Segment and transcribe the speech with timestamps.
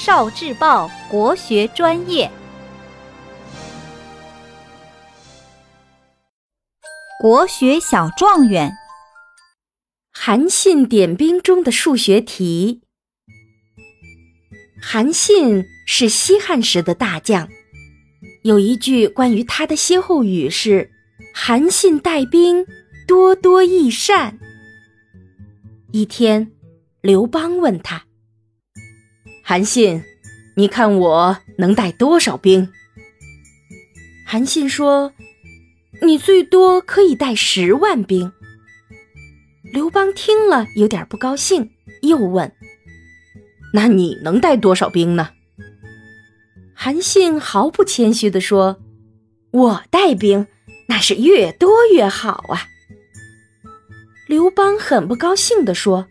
[0.00, 2.30] 少智报国学专业，
[7.20, 8.72] 国学小状元。
[10.12, 12.82] 韩信点兵中的数学题。
[14.80, 17.48] 韩信是西汉时的大将，
[18.44, 20.92] 有一句关于他的歇后语是
[21.34, 22.64] “韩信带兵
[23.08, 24.38] 多多益善”。
[25.90, 26.52] 一天，
[27.00, 28.04] 刘邦问他。
[29.48, 30.04] 韩信，
[30.56, 32.70] 你看我能带多少兵？
[34.26, 35.14] 韩信说
[36.04, 38.30] ：“你最多可以带十万兵。”
[39.72, 41.70] 刘邦听了有点不高兴，
[42.02, 42.52] 又问
[43.72, 45.30] ：“那你能带多少兵呢？”
[46.76, 48.78] 韩信毫不谦虚地说
[49.50, 50.46] ：“我带兵
[50.88, 52.66] 那是越多越好啊。”
[54.28, 56.06] 刘邦很不高兴地说：“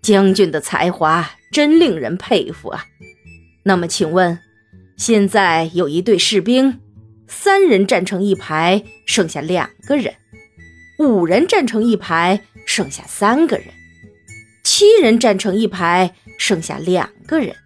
[0.00, 2.84] 将军的才华。”真令人佩服啊！
[3.62, 4.40] 那么，请问，
[4.98, 6.82] 现在有一队士兵，
[7.26, 10.12] 三人站成一排，剩下两个人；
[10.98, 13.68] 五人站成一排，剩下三个人；
[14.62, 17.56] 七人站成一排，剩下两个人。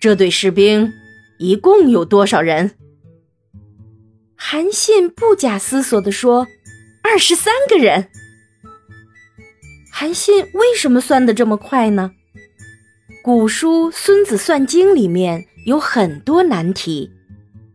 [0.00, 0.92] 这队士兵
[1.38, 2.72] 一共有多少人？
[4.34, 6.48] 韩信不假思索地说
[7.04, 8.10] ：“二十三个人。”
[9.94, 12.14] 韩信为什么算得这么快呢？
[13.22, 17.10] 古书《孙子算经》里面有很多难题，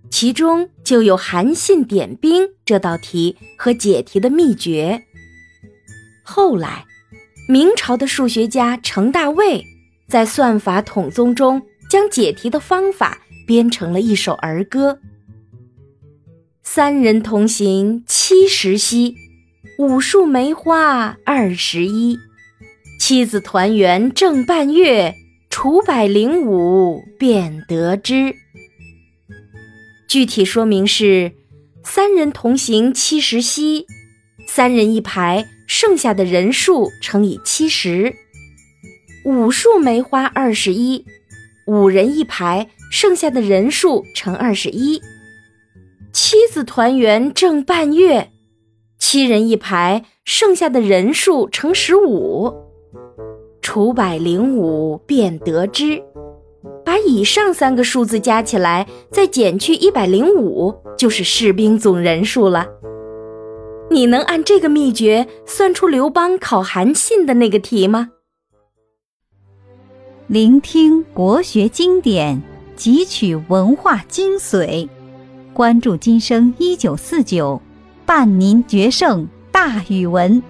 [0.09, 5.03] 其中就有韩信点兵这道题和解题的秘诀。
[6.23, 6.86] 后来，
[7.47, 9.64] 明朝的数学家程大卫
[10.08, 14.99] 在《算法统宗》中将解题的方法编成了一首儿歌
[16.64, 19.16] ：“三人同行七十夕，
[19.77, 22.17] 五树梅花二十一，
[22.99, 25.14] 妻子团圆正半月。”
[25.58, 28.36] 除百零五，便得之。
[30.06, 31.31] 具体说明是：
[31.81, 33.88] 三人同行七十夕，
[34.45, 38.11] 三人一排，剩下的人数乘以七十；
[39.23, 41.05] 五束梅花二十一，
[41.67, 44.99] 五人一排，剩下的人数乘二十一；
[46.11, 48.30] 妻子团圆正半月，
[48.99, 52.64] 七人一排，剩下的人数乘十五。
[53.75, 56.02] 除百零五便得之，
[56.86, 62.65] 把以上三个数字加起来，再减去一百零五，就是士兵总人数了。
[63.91, 68.11] 你能按这个秘诀算出刘邦考韩信的那个题吗？
[70.27, 72.42] 聆听国学经典，
[72.77, 74.87] 汲取文化精髓，
[75.53, 77.61] 关注今生一九四九，
[78.05, 80.42] 伴您决胜大语文。